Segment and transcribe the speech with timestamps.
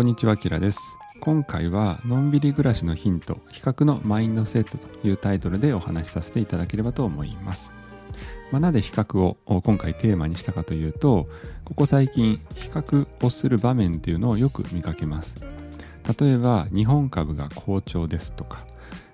[0.00, 0.96] こんにちは、キラです。
[1.20, 7.70] 今回は、のんびり暮らしのヒント、比較のマインドセットというタイトルでお話しさせていただければと思います。
[8.50, 11.28] まあ、なぜ比較を今回テーマにしたかというと、
[11.66, 15.34] ここ最近、比較をする場面っていうのをよく見かけます。
[16.18, 18.60] 例えば、日本株が好調ですとか、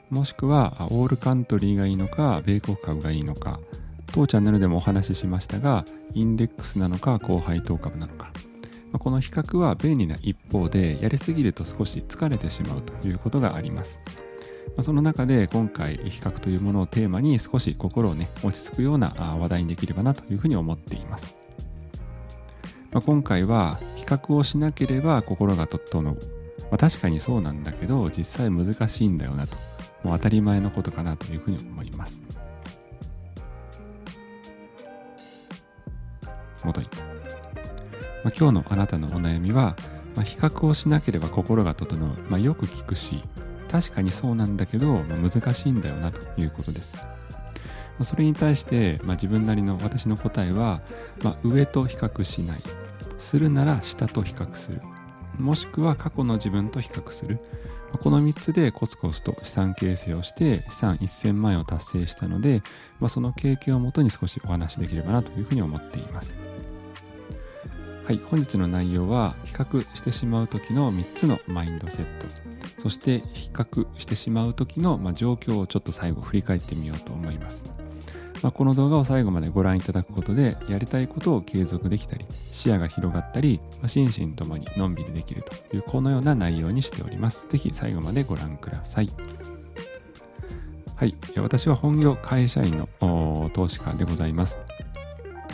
[0.08, 3.58] もしくは、オールカントリーがいいのか、米国株がいいのか、
[4.12, 8.30] 当チャンネルでもお話ししましたが、インデックスなのか、高配当株なのか、
[8.96, 14.00] まこの比較は便利な一方でやりすぎると少し疲れてしまうということがあります。
[14.76, 21.36] まその中で今回比較というものをテーマに少し心をね落ち着くような話題にできればなというふうに思っています。
[22.90, 26.14] まあ、今回は比較をしなければ心が整う。
[26.14, 29.56] まあ、確かにそうなんだけど実際難しいんだよなと。
[30.02, 32.18] もう当たり前のことかなというふうに思います。
[36.64, 37.15] 元に。
[38.26, 39.76] まあ、今日のあなたのお悩みは、
[40.16, 43.22] まあ、比較をしなければ心が整う、まあ、よく聞くし
[43.70, 46.96] 確かにそうなんだけど、まあ、難しいんだよなということです。
[48.00, 50.80] ま、それに対して、まあ、自分なりの私の答えは、
[51.22, 52.62] まあ、上と比較しない
[53.16, 54.80] するなら下と比較する
[55.38, 57.38] もしくは過去の自分と比較する
[57.92, 62.62] まこの3つでコツコツと資産形成をして資産1000万円を達成したので、
[62.98, 66.36] まあ、その経験をもとに少しお話しできればなというふうに思っています。
[68.06, 72.26] はい、本日の内容は比較してしまう時の3つのマインドセット。
[72.78, 77.64] そして比較してしまう時の、ま状況をちょっと最後振り返ってみようと思います、
[78.42, 87.46] まあ、この動画を最後までご覧いただくことでやりたいことを継続できたり視野が広がったり、まあ、心身ともにのんびりできるというこのような内容にしております。
[87.48, 89.10] 是非最後までご覧ください。
[90.94, 94.58] はい、私は本業会社員の投資家でございます。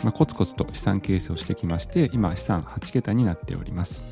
[0.03, 4.03] まあ、コツコツと資産形成をしてきまして今資産8桁になっております、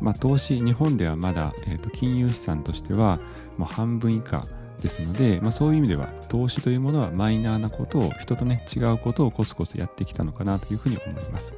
[0.00, 3.18] まあ、投資日本ではまだ、えー、と金融資産としては
[3.58, 4.46] もう半分以下
[4.80, 11.52] ですので、まあ、そういう意味では投資というものはマイナーなことを人とね違うことをコツコツやってきたのかなというふうに思います、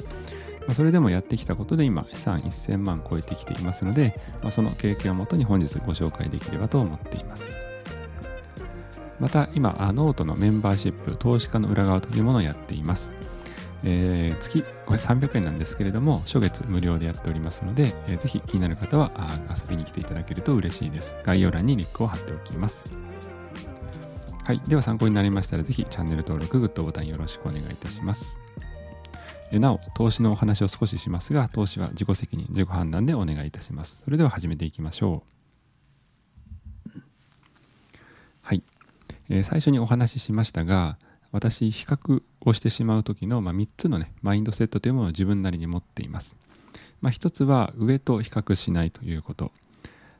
[0.60, 7.52] まあ、それでもやってきたことで今資産1000万超えてきていますので、まあ、その経験をもとに本日ご紹介できればと思っています。
[9.20, 13.12] また今ノートのメンバーシップ投資家の裏側というものをやっています。
[13.84, 19.10] えー、月これ300円なんですけれども初月無料でやっておりますので、えー、ぜひ気になる方は
[19.50, 21.16] 遊びに来ていただけると嬉しいです。
[21.24, 22.84] 概要欄にリンクを貼っておきます。
[24.44, 28.38] はいでは参考になりましたらぜひチャンネル登録グッドボタンよろしくお願いいたします。
[29.52, 34.02] なお投資のお話を少ししますが投資は自己責任自己判断でお願いいたします。
[34.04, 37.00] それでは始めていきましょう。
[38.40, 38.62] はい、
[39.28, 40.98] えー、最初にお話ししましたが
[41.32, 46.36] 私比較をしてしまう時の、まあ、3つのねマインドセットというものを自分なりに持っています。
[47.00, 49.50] まあ、1つは上と比較しないということ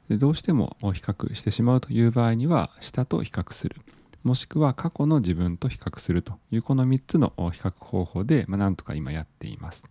[0.09, 3.77] でどうしても比較してしまうという場合には下と比較する
[4.25, 9.87] もしくは過去の自分と比較するというこの3つの比較方法で、まあ、なんとか今やっています。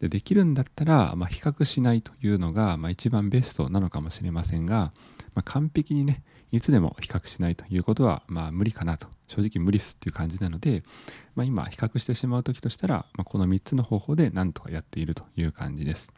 [0.00, 4.92] でできるんだったら、まあ、比較しないというのが、まあ、一番ベストなのかもしれませんが、
[5.34, 10.82] まあ、完璧にねいつでも比較しないということは、まあ、無理かなと正直無理っすっていう感じなので、
[11.34, 16.12] まあ、今比較してしまう時としたら、まあ、この3つの方法で何とかやっているという感じです。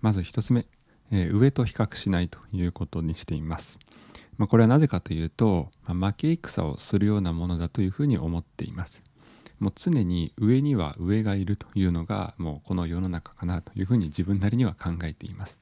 [0.00, 0.66] まず1つ目、
[1.10, 3.80] えー、上と比較しないということにしています、
[4.36, 9.02] まあ、これはなぜかというと、まあ、負け戦をするようなものだというふうに思っています。
[9.58, 15.58] もう常に上には上がいるというのがもうこの世の中かなというふうに自分なりには考えています。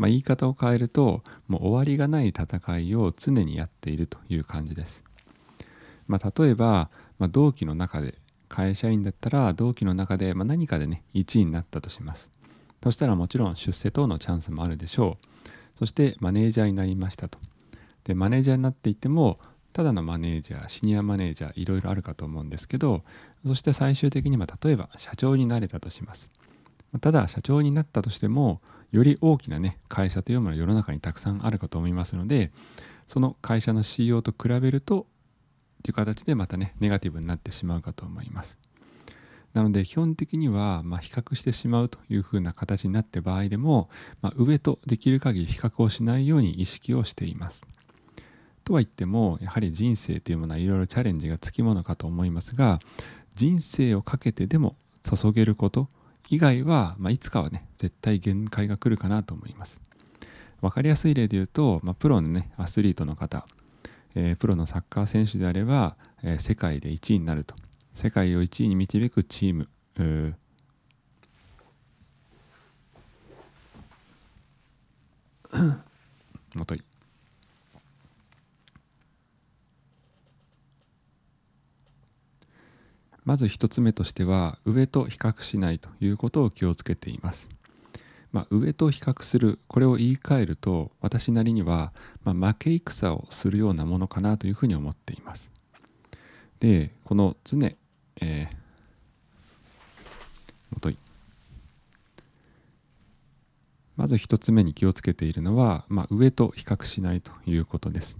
[0.00, 5.04] まあ、言い方を変えるともう終わりがない戦いを常にやっているという感じです。
[6.08, 6.88] まあ、例えば、
[7.18, 8.14] まあ、同期の中で
[8.48, 12.30] 会社員だったら同期の中で、ま何かでね1位になったとします。
[12.82, 15.26] そしたらもちろん出世等のチャンスもあるでしょう。
[15.78, 17.38] そしてマネージャーになりましたと。
[18.04, 19.38] でマネージャーになっていっても
[19.74, 23.02] ただのマネージャーシニアマネージャーいろいろあるかと思うんですけど
[23.46, 26.32] そして最終的には例えば社長になれたとします。
[26.98, 28.60] ただ社長になったとしても
[28.90, 32.50] より大きなね会社というものは世の中にたくさんあるかと思いますので
[33.06, 35.06] その会社の CEO と比べると
[35.82, 38.58] という形でまたねネガティブになってしまうかと思います。
[39.52, 43.90] なので基本的には、ま、比較してしまうというふうな形になって場合でも、
[44.22, 47.66] ま、上とできる限り比較をしないように意識をしています。
[48.62, 52.78] とは言ってもやはり人生というものはいろいろチャレンジがつきものかと思いますが
[53.34, 55.88] 人生をかけてでも注げること
[56.30, 59.82] 以外は、まあ、いつかはね絶対限界が来るかなと思います。
[60.62, 63.46] 分かりやすい例で言うと、まあ、プロのねアスリートの方、
[64.14, 67.54] えー、プロのサッカー選手であれば、えー、世界で1位になると。
[67.92, 69.68] 世界を1位に導くチーム、
[69.98, 70.34] えー
[76.54, 76.82] もとい
[83.24, 87.48] まず1つ目としては上と比較しないということを気をつけています。
[88.32, 95.50] まあ、上と比較するこれを言い換えると私なりには、まあ、負け戦をするようなものかなというふうに思っています。
[96.60, 97.58] でこの常、
[98.20, 98.54] えー、
[100.72, 100.98] もとい
[103.96, 108.16] まず1つ目に気をつけているのは、まあ、上と比較しないということです。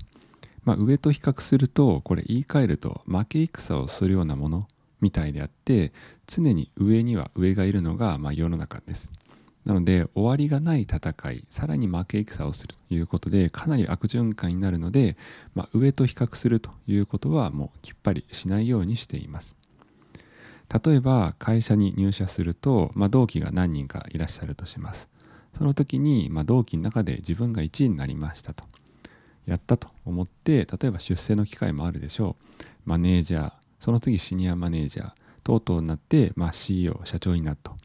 [0.65, 4.69] まあ、上と比較するとこれ言い換えると負け戦をするようなもの
[5.01, 5.93] みたいであって
[6.27, 9.11] 常に上には上がいるのがま世の中です。
[9.65, 15.17] なので終わりがない戦いさらに負け戦をするということでかなり悪循環になるので、
[15.55, 19.57] まあ、上と比較するということはもうきっぱりしないようにしています。
[20.85, 25.09] 例えば会社に入社すると、まあ、同期が何人かいらっしゃるとします。
[25.57, 28.65] その時に、まあ、同期の中で自分が1位になりましたと
[29.47, 32.45] やったと思って例えば出世の機会もあるでしょう。
[32.85, 35.11] マネージャーその次シニアマネージャー
[35.43, 37.77] 等々になって、まあ、CEO 社長になると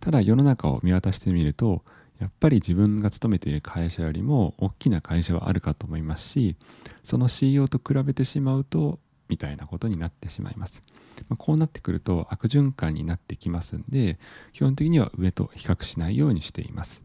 [0.00, 1.84] ただ世の中を見渡してみると
[2.20, 6.56] やっぱり自分が勤めている会社よりも大きな会社はあるかと思いますし
[7.02, 8.98] その CEO と比べてしまうと
[9.28, 10.82] みたいなことになってしまいます。
[11.28, 14.18] まあ、こうなってくると悪循環になってきますんで
[14.52, 17.02] 基本的には上と比較しないようにしています。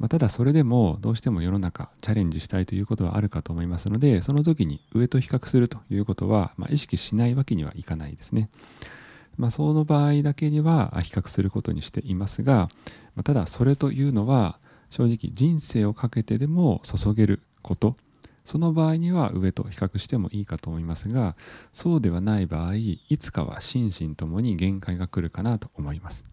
[0.00, 8.48] まあ、ただそれでもどうしても世の中チャレンジしたいということはあるかと思いますのでその時に上と比較するということは、まあ、意識しないわけにはいかないですね。
[9.36, 12.68] まあ、その場合だけには比較することにしていますが、
[13.14, 14.58] ま、ただそれというのは
[14.90, 17.94] 正直人生をかけてでも注げること
[18.44, 21.36] その場合には上と比較してもいいかと思いますが
[21.72, 26.24] そうではない場合いつかは心身ともに限界が来るかなと思います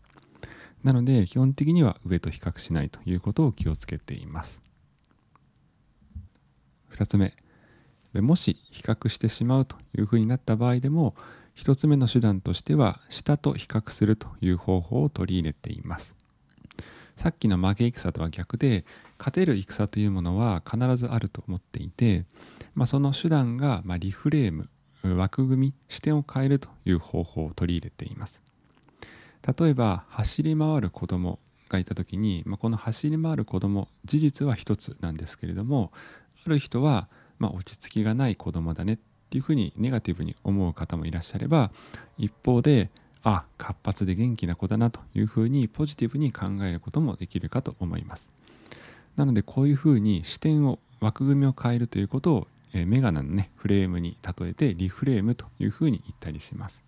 [0.84, 4.62] なので基本的には上と比較しないということを気をつけています。
[6.92, 7.34] 2つ目。
[8.14, 11.14] もし比較してしまうというふうになった場合でも
[11.56, 16.16] 1つ目の手段としては下と比較するという方法を取り入れています。
[17.16, 18.86] さっきの負け戦とは逆で
[19.18, 22.26] 勝てる戦というものは必ずあると思っていて、
[22.76, 24.70] まあ、その手段がまリフレーム
[25.04, 28.47] 枠組み視点を変えるという方法を取り入れています。
[29.60, 31.40] 例えば走り回る子供
[31.70, 35.92] がいた時に、まあ、この走り回る子供事実は一つなんですけれども
[36.46, 37.08] ある人は
[37.40, 38.98] ま落ち着きがない子供だねっ
[39.30, 41.72] ていうふうにネガティブに思う方もいらっしゃれば
[42.18, 42.90] 一方で
[43.24, 48.30] あ活発で元気な子だなというふうにポジティブに考えることもできるかと思います。
[49.18, 56.87] なのでこういうふうに視点を枠組みを変えるということをメガネのねフレームに例えてリフレームというふうに言ったりします。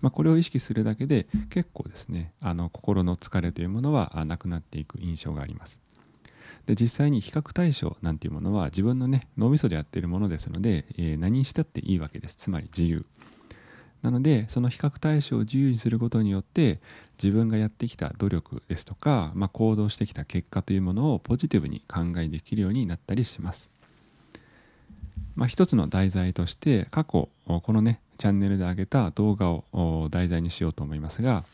[0.00, 5.80] まあ、これを意識するだけで結構ですねあの心の疲れというものはなくなっていく印象があります。
[6.66, 12.36] で実際に比較対象なんていうものは自分のね脳みそでやっているものですので、えー、何にしたっていいわけです。
[12.36, 13.06] つまり自由。
[14.02, 16.80] なのでその比較対象を自由にすることによって
[17.22, 23.70] 自分がやってきた努力ですとか、まあ、行動してきた結果というものをポジティブに考えできるようになったりします。
[25.34, 31.44] まあ、一つの題材として過去このねチャンネルで上げた動画を題材にしようと思いますが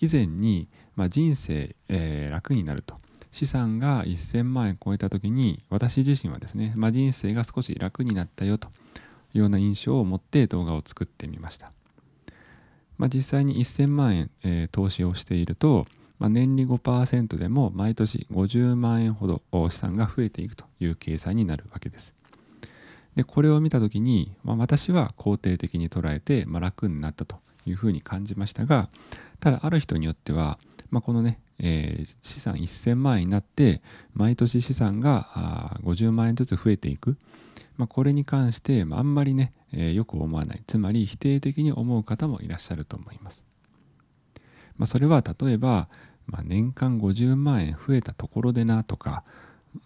[0.00, 2.96] 以前に、まあ、人生、えー、楽になると。
[3.30, 8.68] 資産が1000万円超えた時に私自身はですね、まあ、人生が少し楽になったよと
[9.34, 11.72] いうような印象を持って動画を作ってみました、
[12.96, 15.86] まあ、実際に1000万円、えー、投資をしていると、
[16.18, 22.17] まあ、年利5%でも毎年50万円ほど資産が増えていくという計算になるわけです。
[23.18, 28.90] でこれを見た時に、まあ、私は肯定的に捉えて、まあ、楽になったというふうに感じましたが
[29.40, 30.56] ただある人によっては、
[30.90, 33.82] まあ、このねえー、資産1000万円になって
[34.14, 37.16] 毎年資産が50万円ずつ増えていく、
[37.76, 40.62] まあ、これに関して、まあ、あんまりね、えー、よく思わない。
[40.68, 43.42] つまり否定的に思う方もいらっしゃると思います、
[44.76, 45.88] まあ、それは例えば、
[46.26, 49.24] まあ、年間50万円増えたところでなとか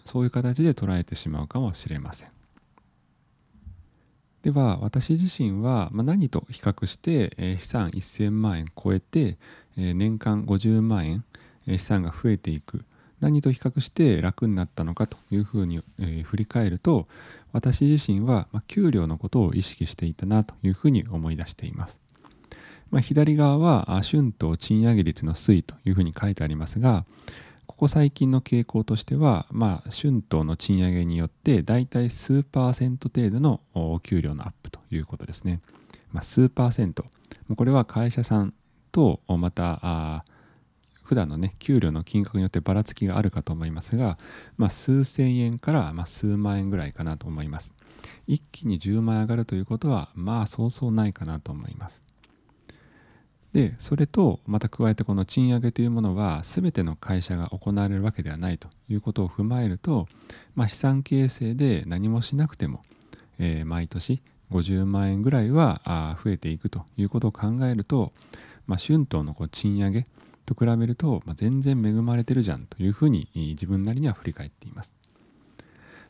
[0.05, 2.42] そういう形で捉えてしまうかもしれません。
[4.43, 9.39] では私自身は何と比較して資産1000万円超えて
[9.77, 11.25] 年間50万円
[11.79, 12.85] 資産が増えていく
[13.23, 15.81] 何と比較して楽になったのかというふうに、
[16.25, 17.07] 振り返ると
[17.53, 22.01] 私自身は、給料のことを意識していたなというふうに思い出しています。
[22.91, 27.07] まあ、左側は春闘賃上げ率の推移というふうに書いてありますが
[27.67, 35.61] ここ最近の傾向としては、まあ、春闘の賃上げによってだいたい数パーセント程度のお給料のアップということですね。
[36.13, 37.07] まあ、数パーセント。
[37.57, 38.55] これは会社さん
[38.93, 40.25] とまたあ
[41.03, 44.19] 普段のね給料の金額によってばらつきがあるかと思いますが、
[44.57, 47.73] まあ、数千円からま数万円ぐらいかなと思います。
[48.27, 52.03] 一気に10万円上がるということはまあそうそうないかなと思います。
[53.53, 60.09] でそれとまた加えてこの賃上げというものは全ての会社が行われるわけではないということを踏まえると、
[60.55, 62.83] まあ、資産形成で何もしなくても、
[63.39, 68.13] えー、毎年50万円ぐらいは増えていくということを考えると、
[68.67, 70.07] まあ、春闘のこう賃上げ
[70.47, 74.95] と比べると、まあ、全然恵まれてるじゃんというふうに自分なりには振り返っています。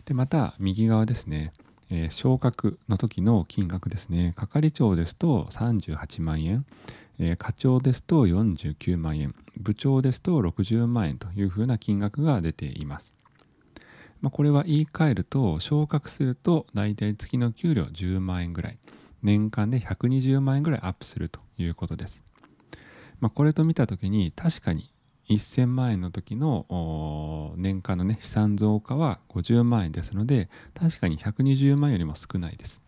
[0.04, 1.52] でまた右側ですね、
[1.90, 6.64] えー、昇格の時の金額ですね係長ですと38万円、
[7.24, 13.14] えー、課長ですと49万円部長ですと60万円というふうな金額が出ています。
[14.20, 18.78] まあ、これは言い換えると昇格すると大体月の給料10万円ぐらい
[19.22, 22.24] 年間で120万円ぐらいアップするということです。
[23.20, 24.92] まあ、これと見た時に確かに
[25.28, 32.82] 1000万円の時の年間のね資産増加は50万円ですので確かに120万円よりも少ないです。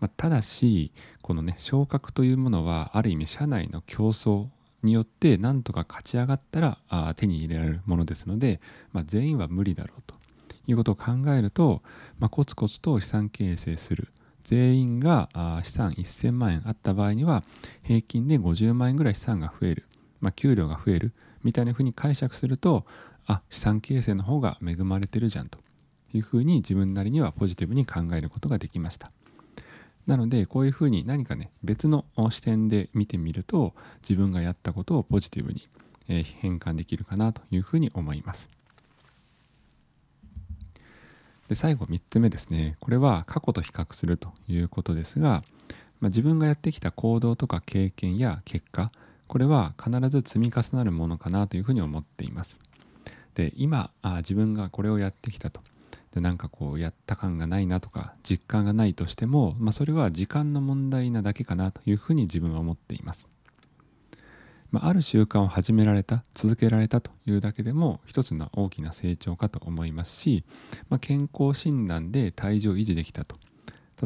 [0.00, 4.46] まあ、ただしこのね昇格というものはある意味社内の競争
[4.82, 8.60] によってなんとか勝ち上がったらあ手に入れられるものですので、
[8.92, 10.14] まあ、全員は無理だろうと
[10.66, 11.82] いうことを考えると、
[12.18, 14.08] まあ、コツコツと資産形成する。
[14.44, 15.28] 全員が
[15.62, 17.42] 資産1000万円あった場合には
[17.82, 19.84] 平均で50万円ぐらい資産が増える、
[20.20, 21.12] まあ、給料が増える。
[21.42, 22.84] みたいなふうに解釈すると
[23.26, 25.58] あ資産形成の方が恵まれてるじゃんと
[26.14, 29.12] いうふうに自分なりにはポジティブに考えることができました。
[30.08, 35.68] なのでこういうふうに何かね別の視点で見てみると自分がやったことをポジティブに
[36.40, 38.48] 変換できるかなというふうに思います。
[41.48, 42.76] で最後3つ目ですね。
[42.80, 45.42] これは過去と比較するということですが、
[46.00, 48.90] まあ、自分がやってきた行動とか経験や結果
[49.26, 52.58] これは必ず積み重なるものかなというふうに思っています。
[53.34, 55.60] で今あ自分がこれをやってきたと。
[56.12, 63.28] でなんかこうやった感がないなとか実感がないとしても、まあ、それは時間の問題なだけかなというふうに自分は思っています。
[64.70, 70.44] まあ、ある習慣を始められた続けられたというだけでも一つの大きな成長かと思いますし、
[70.90, 73.36] まあ、健康診断で体重を維持できたと。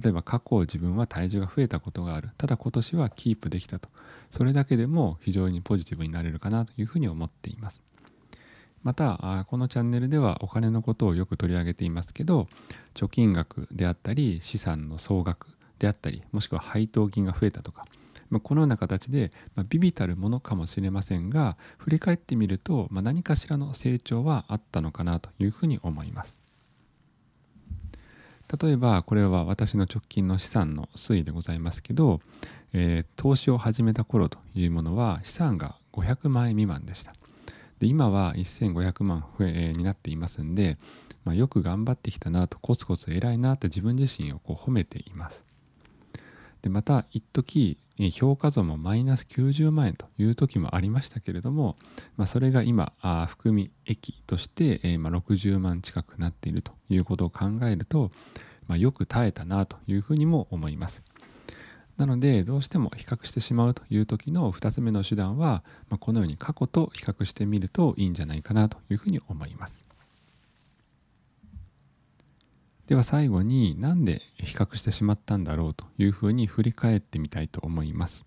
[0.00, 2.30] 例えば過去自分は体重が増えたことがある。
[2.38, 3.88] ただ今年はキープできたと。
[4.30, 7.82] それだけでも非常にポジティブになれるかなというふうに思っています。
[8.82, 12.48] またこのチャンネルではお金のことをよく取り上げていますけど
[12.94, 15.48] 貯金額であったり資産の総額
[15.78, 17.86] であったりもしくは配当金が増えたとか
[18.40, 26.38] このような形で、まビビたるものかもしれませんが振り返ってみると、何かしらの成長はあったのかなというふうに思います。
[28.62, 32.20] 例えばこれは私の直近の資産の推移でございますけど、
[32.74, 37.14] えー、投資を始めた頃というものは資産が500万円未満でした。
[37.82, 40.78] で今は1500万増えになっていますんで、
[41.24, 45.44] まあ、よく頑張ってきたなとコツコツ偉いなって自分自身をこう褒めています
[46.62, 47.76] でまた一時
[48.12, 51.76] 評価損もマイナス90万円という時もありましたけれども、
[52.16, 58.12] まあ、それが今あ含み益として、えー、まあ、60万近くなっているということを考えると、
[58.68, 61.02] まあ、よく耐えたなというふうにも思います。
[62.02, 69.84] なのでどうしても比較してしまうという時の2つ目の手段は、まこのように過去と比較してみるといいんじゃないかなというふうに思います。
[72.88, 78.26] では最後に何で比較してしまったんだろうというふうに振り返ってみたいと思います。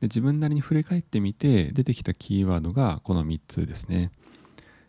[0.00, 4.10] で自分なりに振り返ってみて出てきたキーワードがこの3つですね。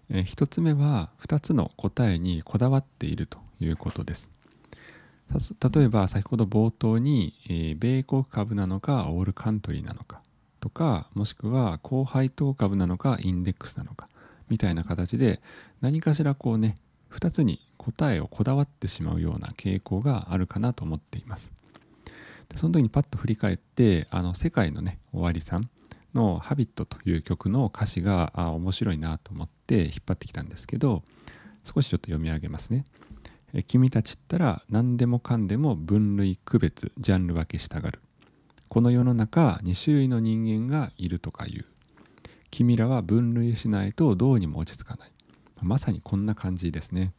[0.10, 4.32] え1つ目は2つの答えにこだわっているということです。
[5.32, 10.22] 例えば先ほど冒頭に、米国株なのかオールカントリーなのか
[10.60, 14.10] とかもしくは高配当株なのかインデックスなのか
[14.50, 15.42] みたいな形で
[15.82, 16.76] 何かしらこうね
[17.12, 21.52] 2つに答えをこだわってしまうような傾向があるかなと思っています。
[22.50, 25.70] でその時にパッと振り返ってあの世界のね終わりさん
[26.14, 31.04] の「ハビットという曲の歌詞があ面白いなと思って引っ張ってきたんですけど
[31.64, 32.86] 少しちょっと読み上げますね。
[33.66, 38.00] 君たちったら何でもかんでも分類区別ジャンル分けしたがる。
[38.68, 41.66] この世の中2種類の人間がいるとか言う。
[42.52, 45.12] 君らは分類しないとどうにも落ち着かない。
[45.62, 47.14] まさにこんな感じですね。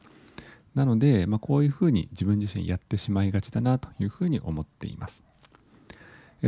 [0.74, 5.24] なので、まあ、こういうふうに自分自身やってしまいがちだなというふうに思っています。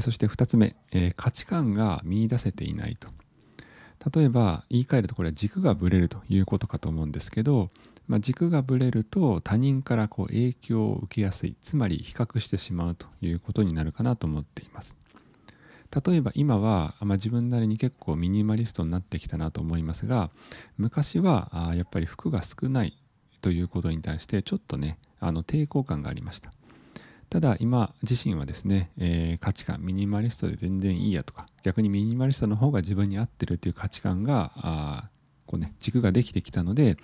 [0.00, 3.08] そして2つ目、えー、価値観が見いだせていないと。
[4.16, 7.70] 例えば言い換えるとこれは軸がぶれるということかと思うんですけど、
[8.06, 14.96] まあ、軸がぶれると他人からこう影響を受けやすいつまり比較してしまうということになるかなと思っています。
[16.06, 20.30] 例えば今は、まあ、自分なりに結構ミニマリストになってきたなと思いますが
[20.78, 22.96] 昔はあやっぱり服が少ない
[23.42, 26.50] ということに対してちょっとねあの抵抗感がありました
[27.28, 35.10] ただ今自身はですね、えー、価値観ミニマリストで全然いいやとか逆にミニマリストの方が自分に合ってるっていう価値観があ
[35.52, 36.96] こうね軸ができてきたので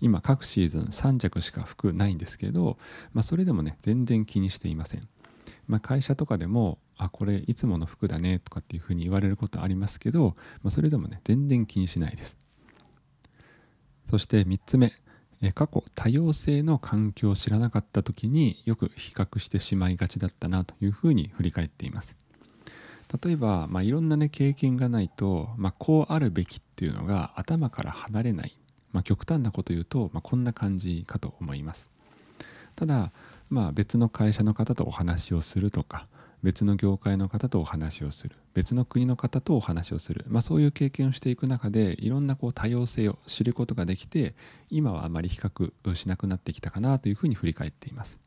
[0.00, 2.78] 今各シーズン3着しか服ないんですけど、
[3.12, 5.06] まあ、それでもね全然気にしていません、
[5.68, 12.38] まあ、会社とかでもあこれいつもの服だねとかっていうふうに言われることありますけど、まあ、それでもね全然気にしないです。
[14.08, 14.92] そして3つ目
[15.54, 22.16] 過去多様性の環境を知らなかった時によく比較してしまいがちだったなというふうに振り返っています。
[23.24, 28.56] 例えば、まあ、いろんなね経験がないと、まあ、こうあるべきっていうのが頭から離れない、
[28.92, 31.90] まあ、極端なこと言うと、まあ、こんな感じかと思います。
[32.74, 33.12] ただ、
[33.50, 36.06] まあ、別の会社の方とお話をするとか
[36.42, 44.34] 別の業界の方とお話をする別の国の方とお話をする、まあ、そういう経験をしていく中でいろんなこう多様性を知ることができて
[44.70, 48.18] 今はあまり比較しなくなってきたかなというふうに振り返っています。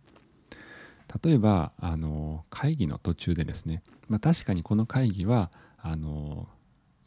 [1.23, 5.49] 例えばあの会議の途中でですね、まあ、確かにこの会議は
[5.81, 6.47] あの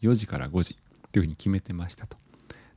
[0.03, 0.77] 4時から5時
[1.17, 2.19] というふうに決めてましたと。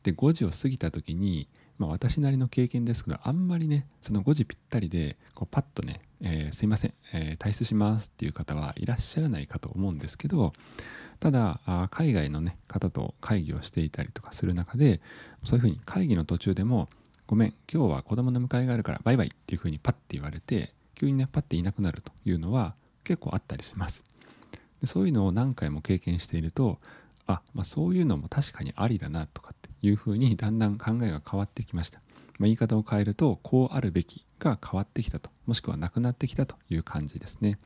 [0.03, 10.51] で5時を過ぎた時にまあ、私なりの経験ですけどあんまりねその5時ぴったりでこうパッとね、えー、すいません、えー、退出しますっていう方はいらっしゃらないかと思うんですけど
[11.22, 15.00] ただあ海外のね方と会議をしていたりとかする中で
[15.46, 16.89] そういうふうに会議の途中でも
[17.25, 24.03] ごめん今日は子供の迎えがあるからバイバイっていうふうにパッて言われて急にねパッていなくなるというのは結構あったりします。
[24.81, 26.77] でそういうのを何回も経験していると
[27.30, 37.60] あ、まあ、そういうのも確かにありだなとかっていうふうにだんだん考えが変わってきました、まあ、言い方を変えるとこうあるべきが変わってきたともしくはなくなってきたという感じですね。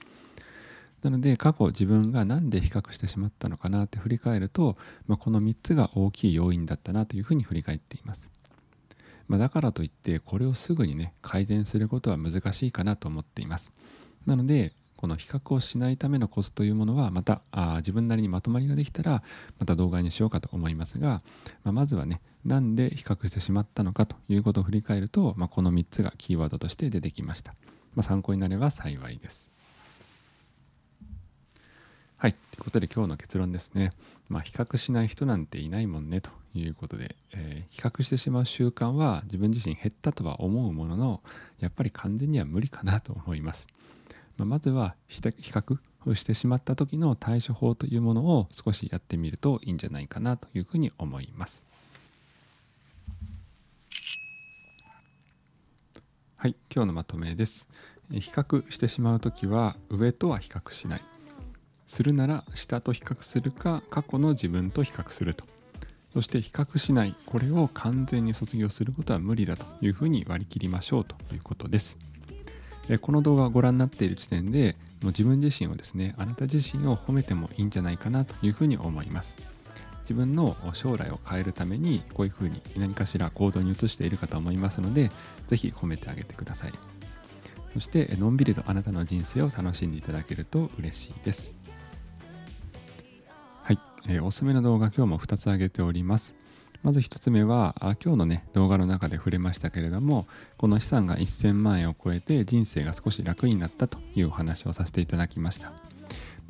[1.02, 8.32] なので過去自分が何で比較してしまったのかなって振り返ると、まあ、この3つが大きい要因だったなというふうに振り返っています、
[9.28, 13.73] まあ、だからといってこれをすぐにね改善することは難しいかなと思っています。
[14.26, 19.21] なのでこの比較をしないためのコツというものはまたあ自分なりにまとまりができたら
[19.59, 21.21] また動画にしようかと思いますが、
[21.65, 27.51] まあ、まずはねなんで比較してしまったのかということを振り返ると、まあ、この3つがキーワードとして出てきました、
[27.95, 29.51] まあ、参考になれば幸いです
[32.15, 32.31] はい。
[32.31, 33.91] ということで今日の結論ですね。
[34.29, 41.21] まあ、比較しない人なんていないもんねということで、えー、比較してしまう習慣は自分自身減ったとは思うものの、
[41.59, 43.67] やっぱり完全には無理かなと思います。
[44.38, 51.63] まあ、まずは比較をしてしまった時の対処法というものを少しやってみるといいんじゃないかなというふうに思います。
[56.38, 57.67] はい、今日のまとめです。
[58.12, 61.02] 比較してしまう時は上とは比較しない。
[61.88, 65.46] するなら下と比較するか過去の自分と比較すると。
[66.10, 67.15] そして比較しない。
[67.26, 71.98] これを完全に卒業することは無理だというふうに割り切りましょうということです。
[73.02, 79.36] この動画をご覧になっている時点でもう自分自身をですねあなた自身を褒めてもいいんじゃないかなというふうに思います。
[80.02, 85.12] 自分の将来を変えるためにこういうふうに何かしら行動に移しているかと思いますので
[85.48, 86.74] 是非褒めてあげてください。
[87.74, 91.54] そしてのんびりとあなたの人生を楽しんでいただけると嬉しいです。
[93.63, 96.36] はい、えー、おすすめの動画今日も2つ挙げております。
[96.84, 105.72] まず1つ目は今日のね動画の中で触れましたけれどもこの資産が1000万円を超えて人生が少し楽になったというお話をさせていただきました。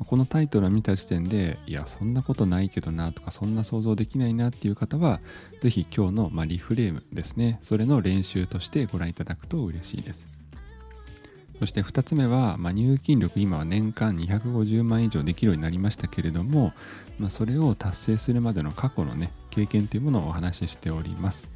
[0.06, 5.20] このタイトルを見た時点でいやそんなことないけどなとかそんな想像できないなっていう方は
[5.62, 10.28] 是非今日の、まリフレームですねそれの練習としてご覧いただくと嬉しいです。
[11.60, 16.72] そして2つ目は、まあ、入金力今は年間250万以上できるようになりましたけれども、
[17.18, 21.48] まあ、それを達成するまでの過去のね経験というものをお話ししております。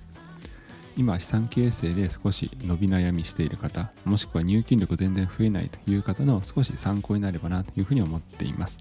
[0.97, 8.81] 今資産形成で少し伸び悩みしている方もしくは入金力全然増えないという方の少し参考になればなというふうに思っています。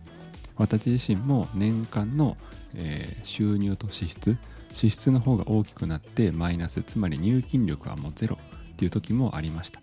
[0.56, 2.36] 私自身も年間の、
[2.74, 4.38] え、収入と支出
[4.74, 8.38] 支出の方が大きくなってマイナスつまり入金力はもうゼロ
[8.74, 9.82] っていう時もありました。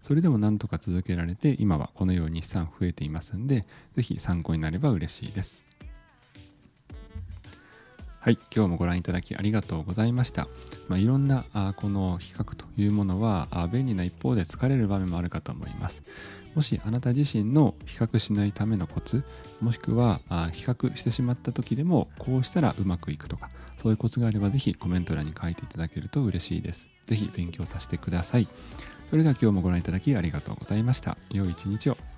[0.00, 5.64] それでもなんとか続けられて今はこのように資産増えていますんで是非参考になれば嬉しいです。
[8.22, 10.46] はい、今日もご覧いただきありがとうございました。
[10.86, 16.04] まあ、いろんなあこの比較というものはあ便利な一方で疲れる場面もあるかと思います。
[16.54, 19.24] もしあなた自身の比較しないためのコツ、
[19.60, 26.90] もしくはあ比較してしまった時でもこうしたらうまくいくとか、そういうコツがあればぜひコメント欄に書いていただけると嬉しいです。
[27.06, 28.46] ぜひ勉強させてください。
[29.10, 31.18] それでは今日もご覧いただきありがとうございました。
[31.30, 32.11] 良い一日を。